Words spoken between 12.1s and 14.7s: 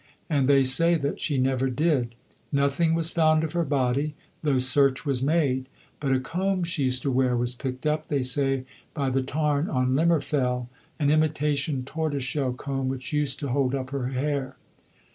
shell comb which used to hold up her hair.